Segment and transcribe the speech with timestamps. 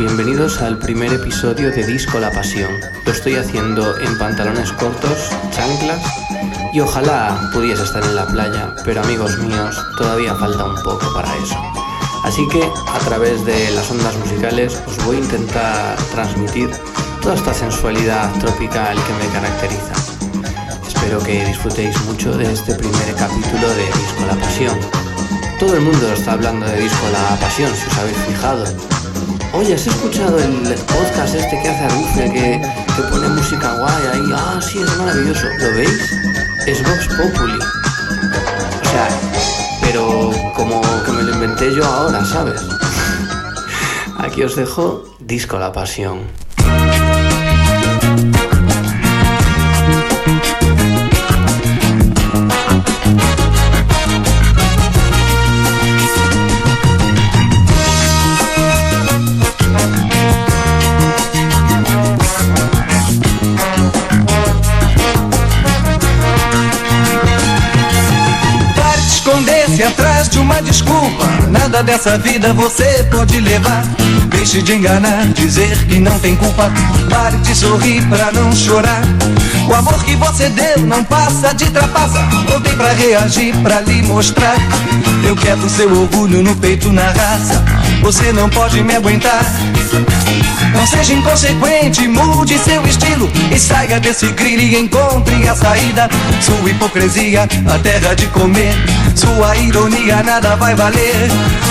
[0.00, 2.72] Bienvenidos al primer episodio de Disco La Pasión.
[3.04, 6.00] Lo estoy haciendo en pantalones cortos, chanclas
[6.72, 11.28] y ojalá pudiese estar en la playa, pero amigos míos, todavía falta un poco para
[11.36, 11.62] eso.
[12.24, 16.70] Así que a través de las ondas musicales os voy a intentar transmitir
[17.20, 19.92] toda esta sensualidad tropical que me caracteriza.
[20.88, 24.78] Espero que disfrutéis mucho de este primer capítulo de Disco La Pasión.
[25.58, 28.99] Todo el mundo está hablando de Disco La Pasión, si os habéis fijado.
[29.52, 32.62] Oye, ¿has escuchado el podcast este que hace Arufe, que,
[32.96, 34.30] que pone música guay ahí?
[34.32, 35.46] Ah, sí, es maravilloso.
[35.58, 36.12] ¿Lo veis?
[36.66, 37.58] Es Vox Populi.
[37.58, 39.08] O sea,
[39.82, 42.62] pero como que me lo inventé yo ahora, ¿sabes?
[44.18, 46.20] Aquí os dejo Disco La Pasión.
[69.82, 71.26] Atrás de uma desculpa.
[71.50, 73.82] Nada dessa vida você pode levar.
[74.28, 76.70] Deixe de enganar, dizer que não tem culpa.
[77.08, 79.02] Pare de sorrir pra não chorar.
[79.68, 82.20] O amor que você deu não passa de trapaça.
[82.48, 84.56] Voltei pra reagir, pra lhe mostrar.
[85.26, 87.64] Eu quero seu orgulho no peito, na raça.
[88.02, 89.44] Você não pode me aguentar.
[90.74, 96.08] Não seja inconsequente, mude seu estilo e saia desse grilo e encontre a saída.
[96.40, 98.74] Sua hipocrisia, a terra de comer.
[99.14, 101.28] Sua ironia, nada vai valer.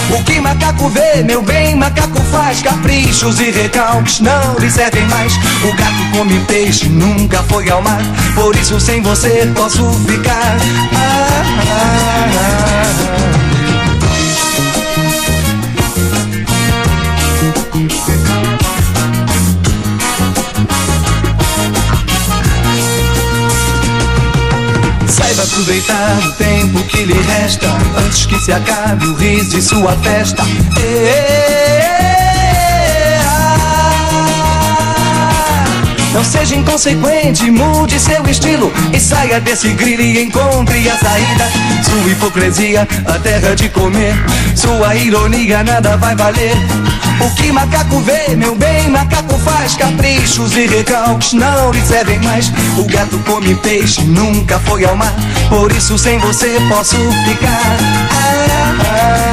[0.10, 2.62] O que macaco vê, meu bem, macaco faz.
[2.62, 5.34] Caprichos e recalques não lhe servem mais.
[5.64, 8.02] O gato come peixe, nunca foi ao mar.
[8.36, 10.58] Por isso, sem você, posso ficar.
[10.94, 12.59] Ah, ah, ah,
[25.70, 27.68] aproveitar o tempo que lhe resta
[28.04, 30.44] Antes que se acabe o riso de sua festa.
[30.82, 31.99] Ê,
[36.20, 41.50] Não seja inconsequente, mude seu estilo E saia desse grilo e encontre a saída.
[41.82, 44.14] Sua hipocrisia, a terra de comer.
[44.54, 46.58] Sua ironia, nada vai valer.
[47.22, 52.52] O que macaco vê, meu bem, macaco faz Caprichos e recalques não lhe servem mais.
[52.78, 55.16] O gato come peixe, nunca foi ao mar.
[55.48, 57.78] Por isso sem você posso ficar.
[58.12, 59.29] Ah, ah, ah,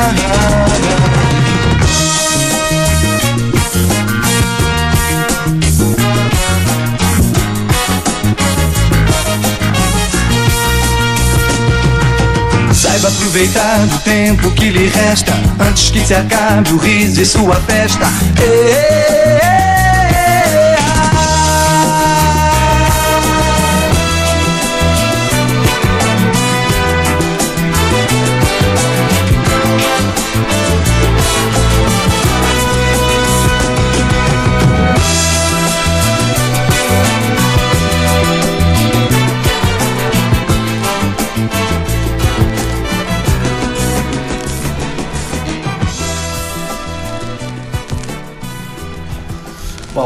[13.36, 18.06] aproveitar o tempo que lhe resta Antes que se acabe o riso e sua festa.
[18.40, 19.75] Ê, Wow,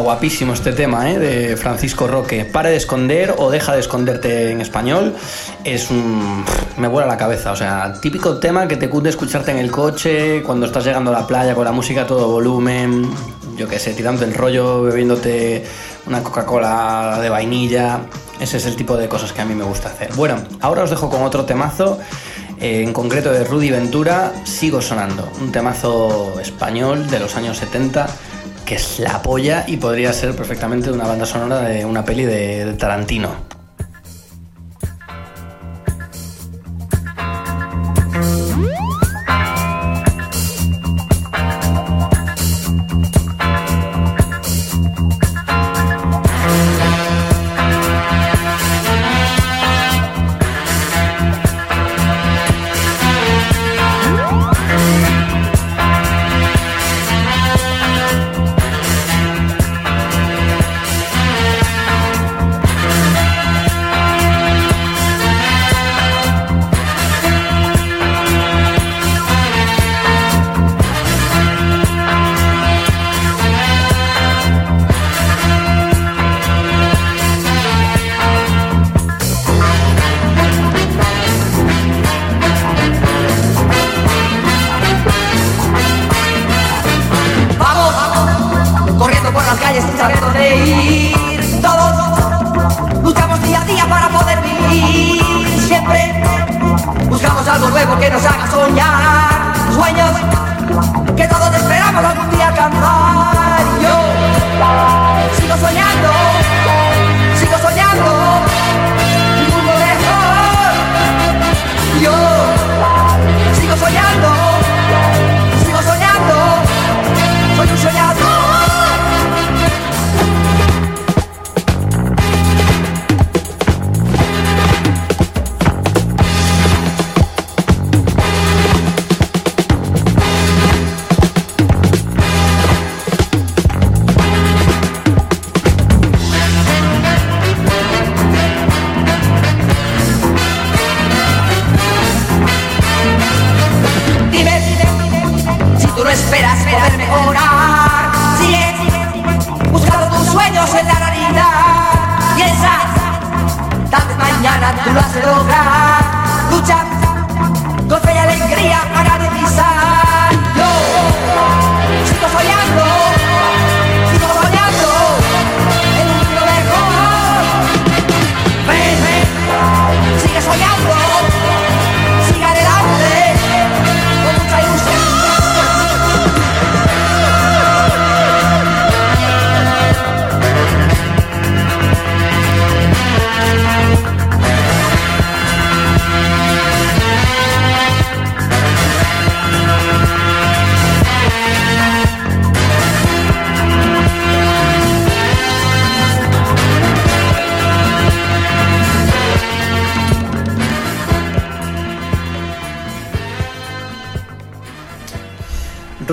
[0.03, 1.19] guapísimo este tema ¿eh?
[1.19, 2.45] de Francisco Roque.
[2.45, 5.15] Pare de esconder o deja de esconderte en español.
[5.65, 6.45] Es un.
[6.77, 7.53] Me vuela la cabeza.
[7.53, 11.21] O sea, típico tema que te cunde escucharte en el coche, cuando estás llegando a
[11.21, 13.11] la playa con la música a todo volumen.
[13.57, 15.65] Yo qué sé, tirando el rollo, bebiéndote
[16.07, 18.01] una Coca-Cola de vainilla.
[18.41, 20.13] Ese es el tipo de cosas que a mí me gusta hacer.
[20.15, 21.99] Bueno, ahora os dejo con otro temazo,
[22.59, 28.07] eh, en concreto de Rudy Ventura, Sigo Sonando, un temazo español de los años 70
[28.71, 32.75] que es la polla y podría ser perfectamente una banda sonora de una peli de
[32.75, 33.50] Tarantino.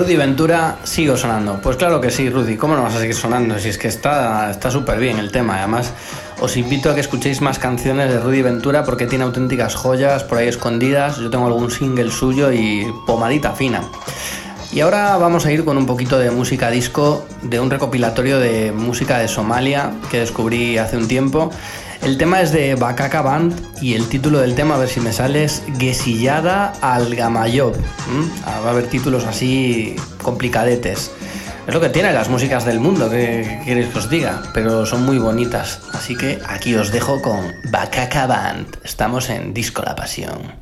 [0.08, 1.60] Rudy Ventura, sigo sonando.
[1.60, 3.58] Pues claro que sí, Rudy, ¿cómo no vas a seguir sonando?
[3.58, 5.58] Si es que está súper bien el tema.
[5.58, 5.92] Además,
[6.40, 10.38] os invito a que escuchéis más canciones de Rudy Ventura porque tiene auténticas joyas por
[10.38, 11.18] ahí escondidas.
[11.18, 13.82] Yo tengo algún single suyo y pomadita fina.
[14.72, 18.72] Y ahora vamos a ir con un poquito de música disco de un recopilatorio de
[18.72, 21.50] música de Somalia que descubrí hace un tiempo
[22.02, 25.12] el tema es de Bakaka Band y el título del tema, a ver si me
[25.12, 27.76] sale, es Gesillada al Gamayob.
[28.44, 31.10] Ah, va a haber títulos así complicadetes.
[31.66, 35.04] Es lo que tienen las músicas del mundo, que queréis que os diga, pero son
[35.04, 35.80] muy bonitas.
[35.92, 38.78] Así que aquí os dejo con Bakaka Band.
[38.84, 40.54] Estamos en Disco La Pasión.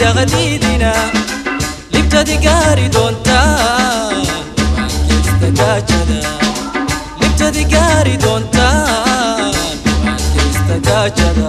[0.00, 0.92] dagadidina
[1.92, 3.46] libtadi gaari doontaa
[4.76, 6.20] waan keessa gaachada
[7.20, 8.72] libtadi gaari doontaa
[10.04, 11.48] waan keessa gaachada.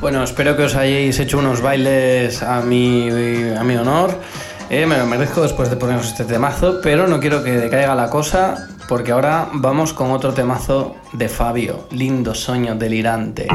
[0.00, 3.08] Bueno, espero que os hayáis hecho unos bailes a mi,
[3.56, 4.18] a mi honor.
[4.68, 8.10] Eh, me lo merezco después de poneros este temazo, pero no quiero que decaiga la
[8.10, 13.48] cosa porque ahora vamos con otro temazo de Fabio, Lindo Sueño Delirante.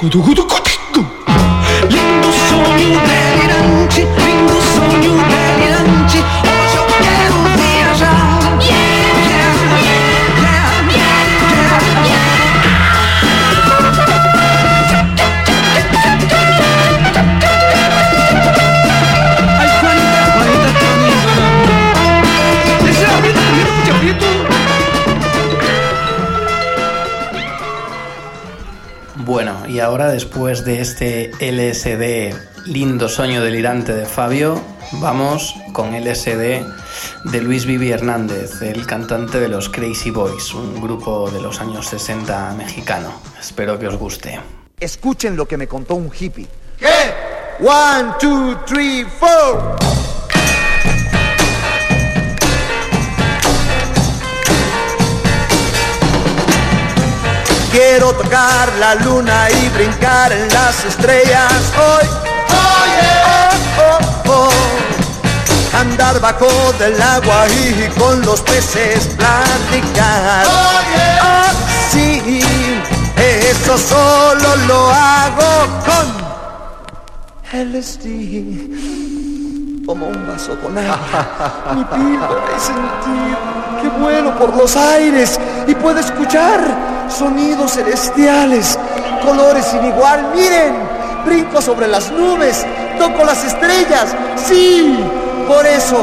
[0.00, 0.59] こどこどこ
[29.90, 32.32] ahora después de este LSD
[32.64, 36.62] lindo sueño delirante de Fabio, vamos con LSD
[37.24, 41.88] de Luis Vivi Hernández, el cantante de los Crazy Boys, un grupo de los años
[41.88, 43.20] 60 mexicano.
[43.40, 44.38] Espero que os guste.
[44.78, 46.46] Escuchen lo que me contó un hippie.
[46.78, 46.86] ¿Qué?
[47.58, 49.76] One, two, three, four.
[57.70, 62.08] Quiero tocar la luna y brincar en las estrellas hoy.
[62.50, 63.10] Oye,
[63.78, 65.78] oh, oh, oh.
[65.78, 66.48] Andar bajo
[66.80, 70.46] del agua y con los peces platicar.
[70.48, 70.80] Oh,
[71.92, 72.42] sí,
[73.16, 76.06] eso solo lo hago con
[77.72, 78.04] LSD.
[79.86, 81.72] Como un vaso con agua.
[81.76, 86.60] Mi píldora y sentir que vuelo por los aires y puedo escuchar
[87.08, 88.78] sonidos celestiales,
[89.24, 90.30] colores sin igual.
[90.34, 90.74] Miren,
[91.24, 92.64] brinco sobre las nubes,
[92.98, 94.14] toco las estrellas.
[94.36, 94.98] Sí,
[95.48, 95.98] por eso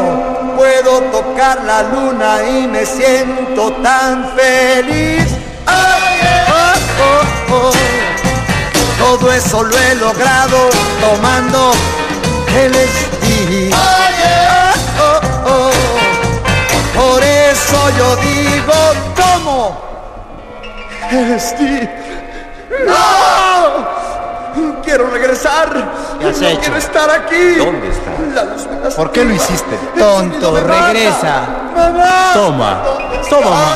[0.56, 5.28] puedo tocar la luna y me siento tan feliz.
[5.68, 7.72] Oh, oh, oh.
[9.00, 11.72] Todo eso lo he logrado tomando
[12.54, 13.72] LSD.
[13.74, 15.72] Oh, oh.
[17.00, 17.47] Por eso
[17.98, 18.74] yo digo,
[19.16, 19.82] tomo
[21.12, 21.90] LSD.
[22.86, 24.82] ¡No!
[24.84, 26.18] Quiero regresar.
[26.20, 26.60] ¿Qué has no hecho?
[26.62, 27.56] quiero estar aquí.
[27.56, 28.96] ¿Dónde estás?
[28.96, 29.78] ¿Por qué lo hiciste?
[29.98, 31.48] Tonto, regresa.
[31.76, 32.32] Mamá.
[32.34, 32.84] Toma.
[32.84, 33.76] ¿dónde Toma, mamá.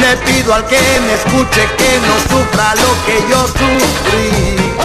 [0.00, 4.56] Le pido al que me escuche que no sufra lo que yo sufrí.
[4.78, 4.84] Oh,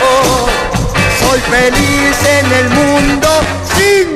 [0.00, 0.48] oh.
[1.20, 3.28] Soy feliz en el mundo
[3.76, 4.06] sin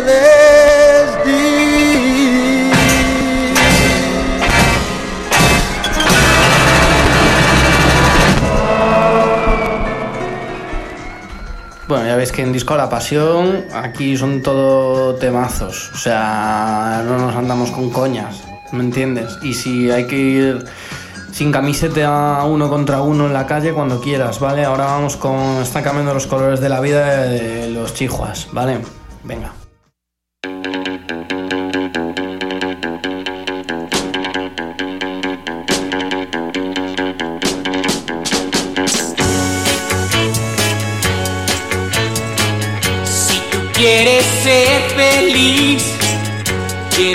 [0.00, 0.61] LSD.
[12.22, 17.72] Veis que en Disco La Pasión aquí son todo temazos, o sea, no nos andamos
[17.72, 19.40] con coñas, ¿me entiendes?
[19.42, 20.64] Y si hay que ir
[21.32, 24.64] sin camiseta uno contra uno en la calle cuando quieras, ¿vale?
[24.64, 28.78] Ahora vamos con Están cambiando los colores de la vida de los chihuas, ¿vale?
[29.24, 29.61] Venga.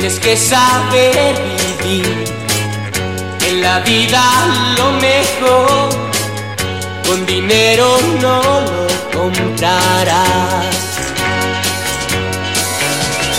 [0.07, 1.35] Tienes que saber
[1.83, 2.23] vivir.
[3.45, 4.23] En la vida
[4.77, 5.89] lo mejor,
[7.05, 10.65] con dinero no lo comprarás.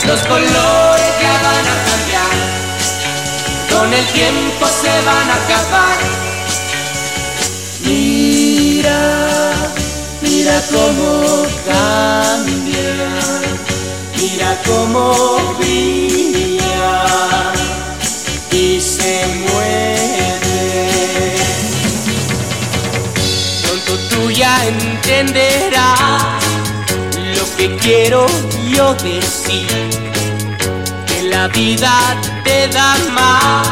[0.06, 2.36] Los colores ya van a cambiar,
[3.72, 5.98] con el tiempo se van a acabar.
[7.84, 9.00] Mira,
[10.20, 12.88] mira cómo cambia,
[14.20, 17.04] mira cómo brilla
[18.50, 21.36] y se mueve.
[23.62, 26.44] Pronto tú ya entenderás
[27.36, 28.26] lo que quiero
[28.68, 29.68] yo decir,
[31.06, 33.68] que la vida te da más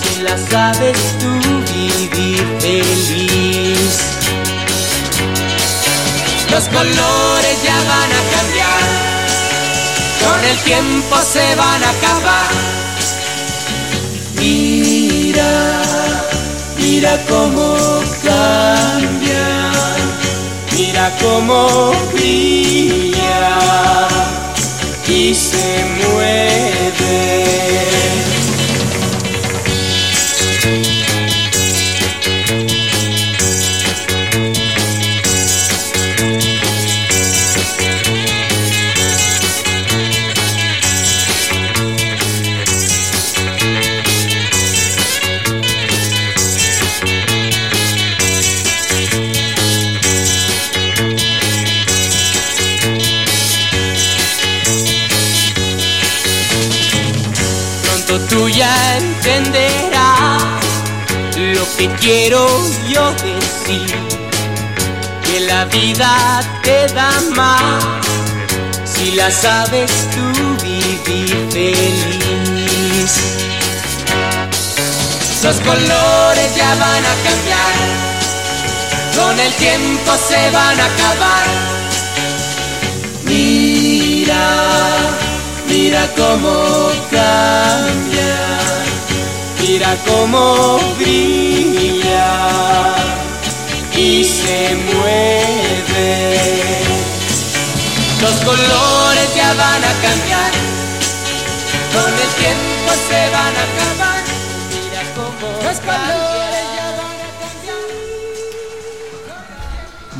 [0.00, 1.32] si la sabes tú
[1.72, 3.98] vivir feliz.
[6.50, 9.01] Los colores ya van a cambiar
[10.24, 12.50] con el tiempo se van a acabar.
[14.36, 15.82] Mira,
[16.78, 17.76] mira cómo
[18.24, 19.52] cambia
[20.76, 23.48] mira cómo brilla
[25.08, 27.91] y se mueve.
[61.76, 62.46] Que quiero
[62.88, 63.94] yo decir.
[65.24, 67.84] Que la vida te da más
[68.84, 73.12] si la sabes tú vivir feliz.
[75.42, 77.74] Los colores ya van a cambiar,
[79.16, 81.46] con el tiempo se van a acabar.
[83.24, 84.82] Mira
[85.72, 88.34] Mira cómo cambia,
[89.62, 91.61] mira cómo brilla
[93.96, 96.38] y se mueve.
[98.20, 100.52] Los colores ya van a cambiar,
[101.92, 104.22] con el tiempo se van a acabar.
[104.70, 107.82] Mira cómo los colores ya van a cambiar.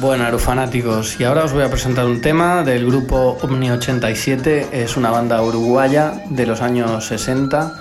[0.00, 4.96] Bueno, aerofanáticos, y ahora os voy a presentar un tema del grupo Omni 87, es
[4.96, 7.74] una banda uruguaya de los años 60.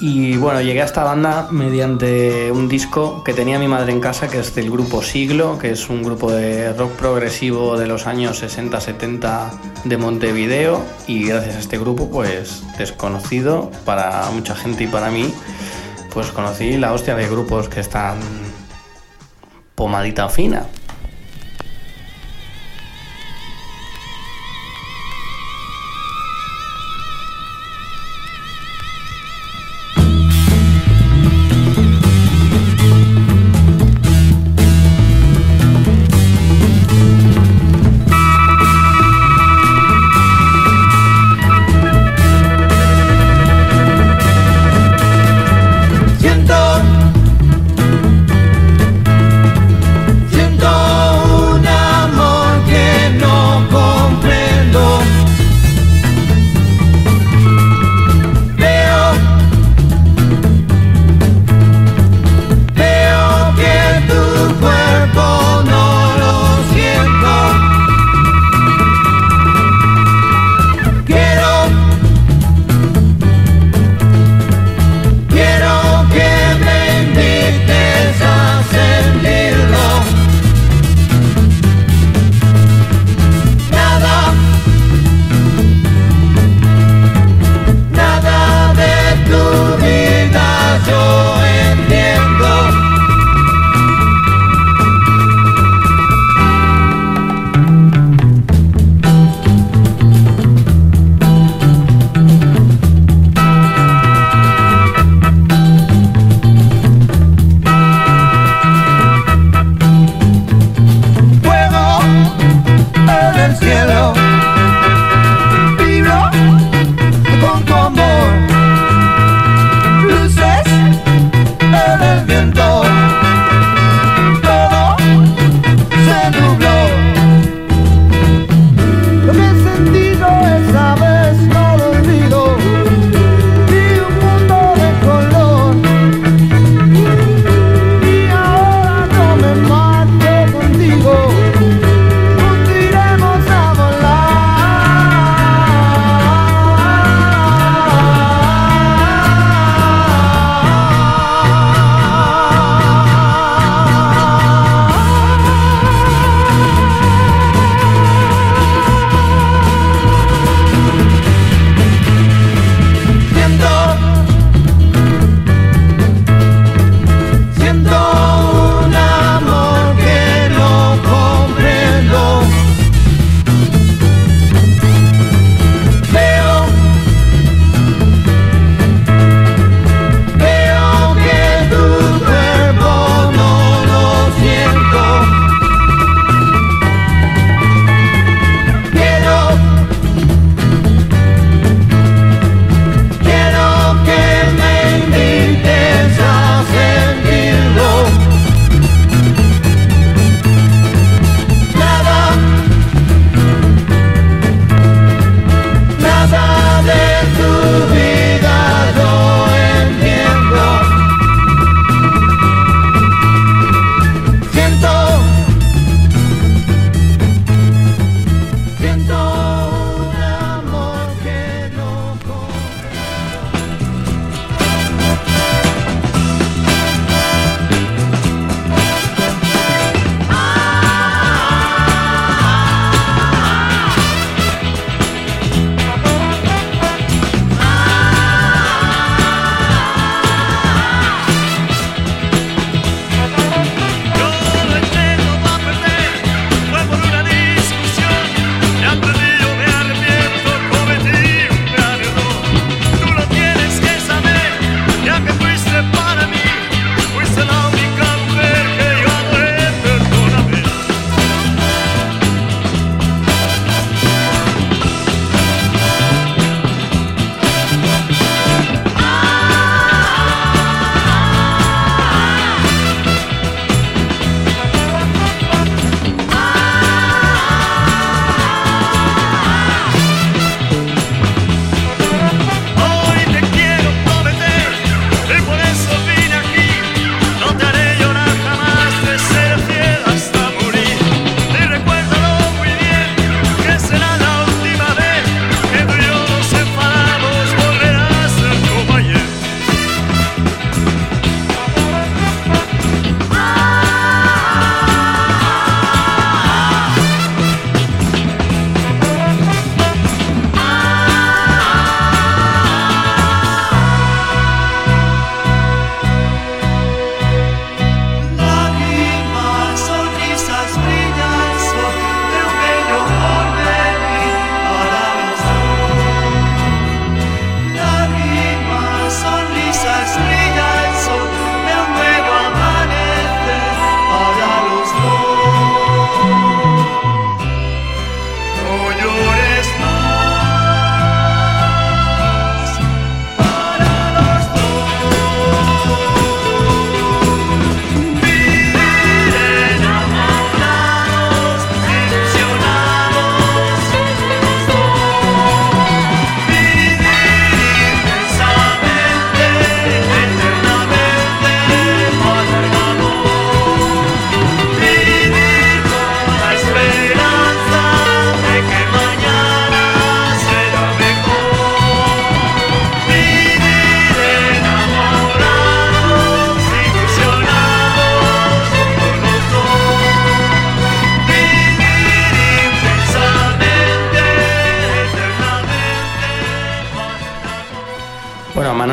[0.00, 4.28] Y bueno, llegué a esta banda mediante un disco que tenía mi madre en casa,
[4.28, 8.40] que es del grupo Siglo, que es un grupo de rock progresivo de los años
[8.40, 9.50] 60-70
[9.84, 10.84] de Montevideo.
[11.08, 15.34] Y gracias a este grupo, pues desconocido para mucha gente y para mí,
[16.14, 18.18] pues conocí la hostia de grupos que están
[19.74, 20.66] pomadita fina.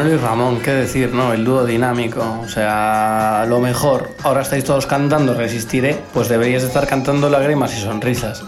[0.03, 1.31] Y Ramón, qué decir, ¿no?
[1.31, 4.11] El dúo dinámico, o sea, lo mejor.
[4.23, 8.43] Ahora estáis todos cantando Resistiré, pues deberíais estar cantando Lágrimas y Sonrisas,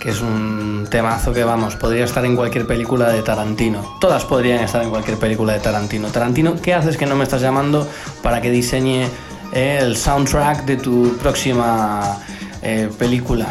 [0.00, 3.98] que es un temazo que, vamos, podría estar en cualquier película de Tarantino.
[4.00, 6.08] Todas podrían estar en cualquier película de Tarantino.
[6.08, 7.88] Tarantino, ¿qué haces que no me estás llamando
[8.20, 9.06] para que diseñe
[9.52, 12.18] eh, el soundtrack de tu próxima
[12.62, 13.46] eh, película?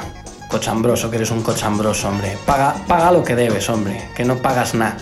[0.49, 2.37] Cochambroso, que eres un cochambroso, hombre.
[2.45, 4.97] Paga, paga lo que debes, hombre, que no pagas nada.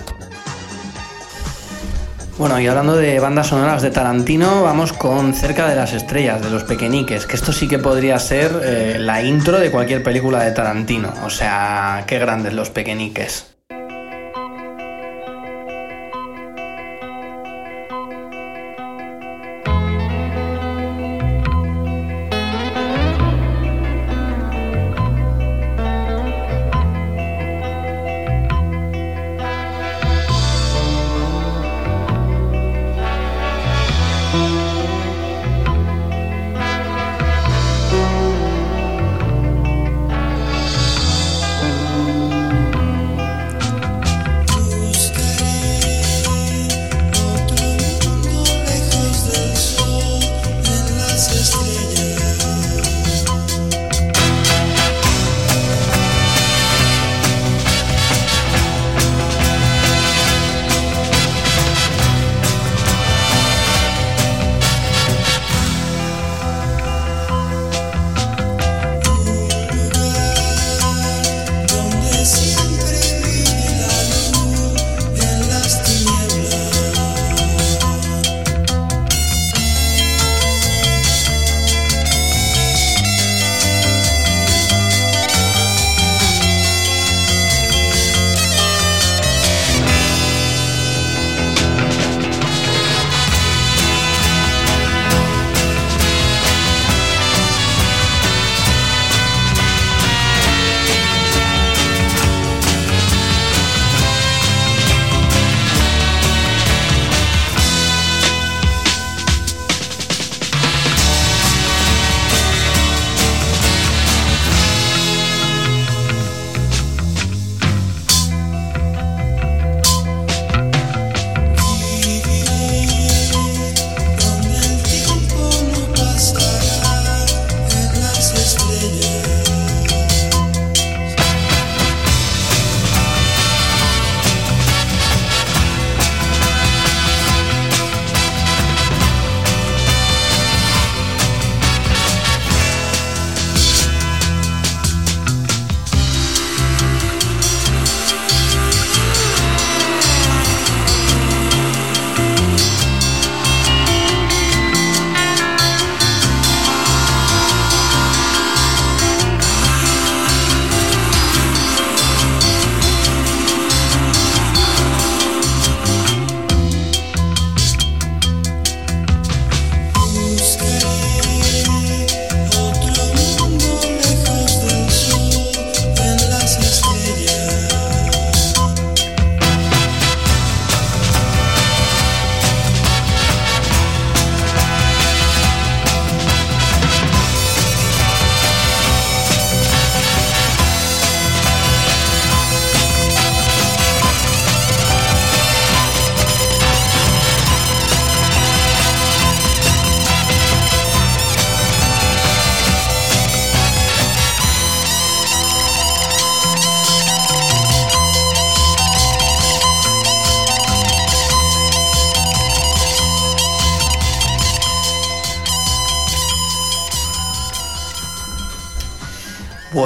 [2.38, 6.52] Bueno, y hablando de bandas sonoras de Tarantino, vamos con Cerca de las Estrellas, de
[6.52, 10.52] los Pequeñiques, que esto sí que podría ser eh, la intro de cualquier película de
[10.52, 11.12] Tarantino.
[11.24, 13.57] O sea, qué grandes los Pequeñiques.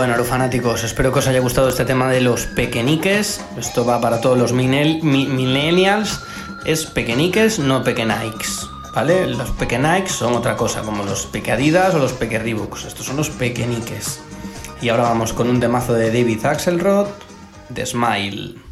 [0.01, 3.39] Bueno, fanáticos, espero que os haya gustado este tema de los pequeñiques.
[3.55, 6.23] Esto va para todos los millennials.
[6.65, 8.67] Es pequeñiques, no pequenikes.
[8.95, 9.27] ¿Vale?
[9.27, 12.85] Los pequenikes son otra cosa, como los pequeadidas o los pequeribooks.
[12.85, 14.21] Estos son los pequeñiques.
[14.81, 17.05] Y ahora vamos con un temazo de David Axelrod,
[17.69, 18.70] de Smile.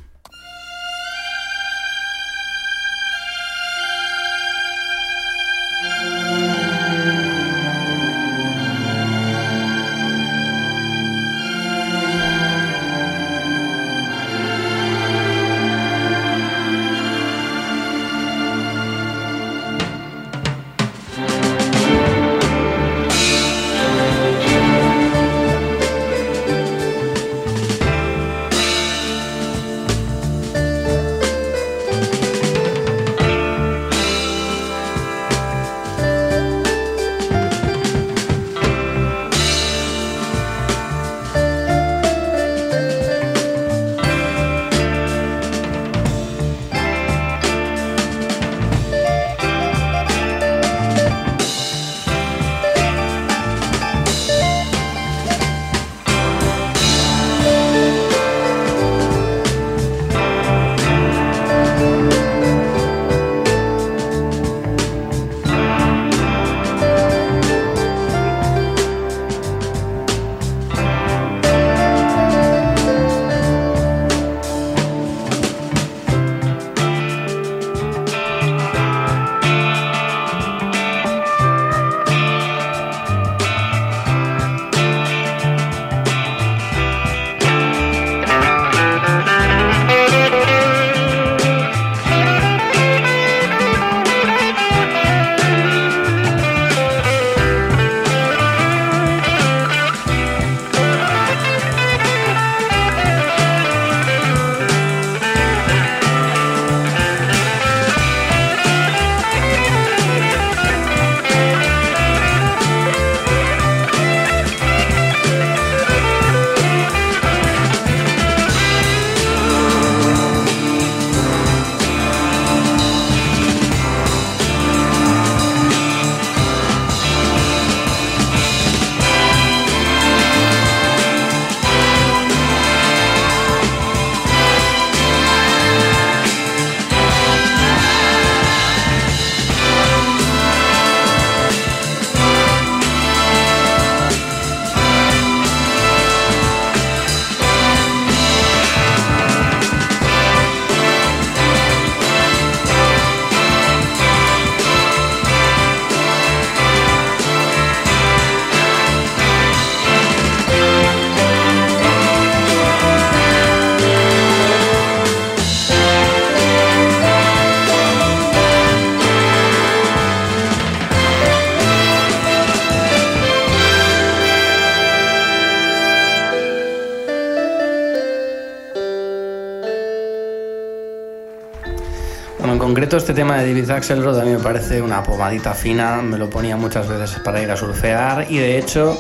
[183.10, 186.58] Este tema de David Axelrod a mí me parece una pomadita fina, me lo ponía
[186.58, 188.96] muchas veces para ir a surfear y de hecho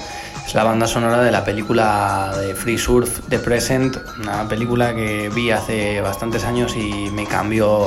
[0.47, 5.29] es la banda sonora de la película de Free Surf The Present, una película que
[5.29, 7.85] vi hace bastantes años y me cambió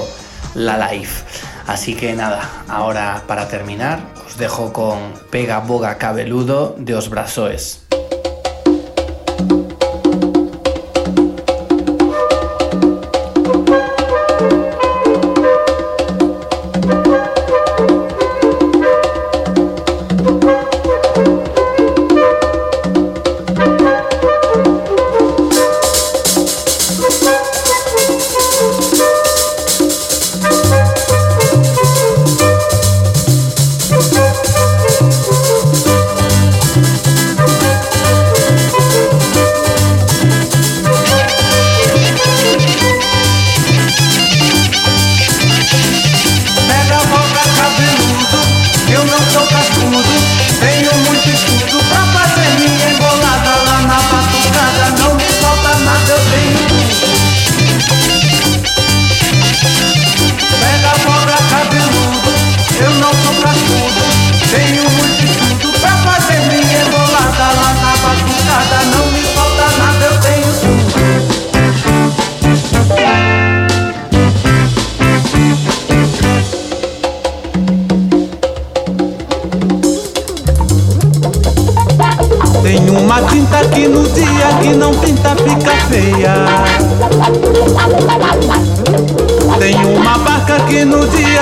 [0.54, 1.24] la life.
[1.66, 7.82] Así que nada, ahora para terminar os dejo con Pega Boga Cabeludo de Os Brasoes.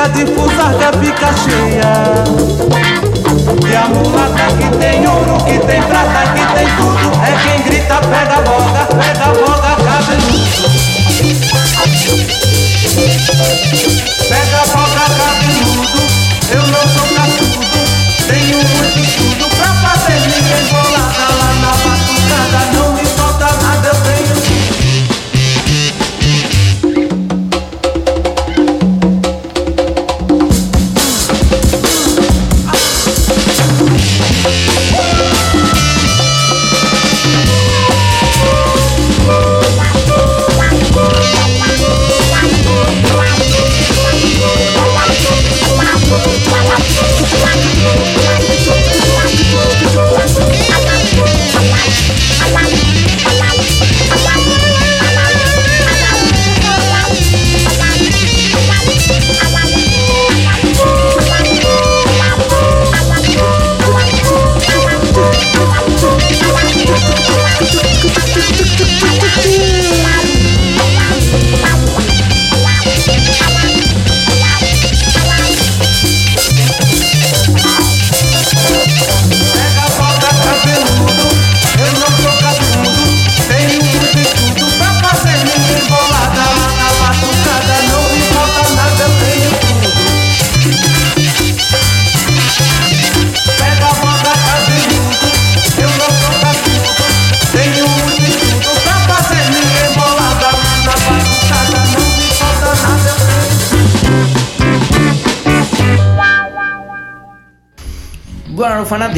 [0.01, 1.93] a de fusarga fica cheia.
[3.69, 7.97] E a mulata que tem ouro, que tem prata, que tem tudo, é quem grita,
[7.97, 8.80] pega a bola.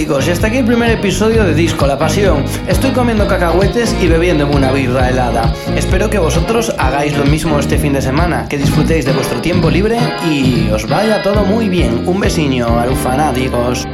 [0.05, 2.45] Y hasta aquí el primer episodio de Disco La Pasión.
[2.67, 5.55] Estoy comiendo cacahuetes y bebiéndome una birra helada.
[5.77, 9.71] Espero que vosotros hagáis lo mismo este fin de semana, que disfrutéis de vuestro tiempo
[9.71, 9.99] libre
[10.29, 12.03] y os vaya todo muy bien.
[12.09, 13.87] Un besiño a los fanáticos.